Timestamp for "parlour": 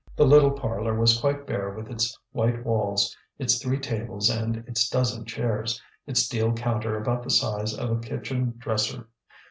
0.49-0.95